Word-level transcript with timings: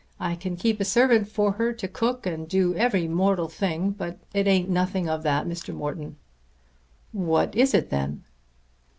I 0.19 0.33
can 0.33 0.55
keep 0.55 0.79
a 0.79 0.83
servant 0.83 1.29
for 1.29 1.51
her 1.51 1.73
to 1.73 1.87
cook 1.87 2.25
and 2.25 2.47
do 2.49 2.73
every 2.73 3.07
mortal 3.07 3.47
thing. 3.47 3.91
But 3.91 4.17
it 4.33 4.47
ain't 4.47 4.67
nothing 4.67 5.07
of 5.07 5.19
all 5.19 5.23
that, 5.25 5.45
Mr. 5.45 5.75
Morton." 5.75 6.15
"What 7.11 7.53
is 7.55 7.75
it 7.75 7.91
then?" 7.91 8.23